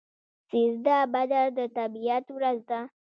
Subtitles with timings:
[0.49, 2.81] سیزده بدر د طبیعت ورځ ده.